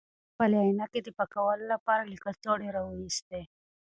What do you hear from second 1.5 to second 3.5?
لپاره له کڅوړې راویستې.